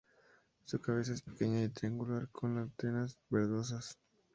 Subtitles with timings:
[0.65, 3.99] Su cabeza es pequeña y triangular con antenas verdosas.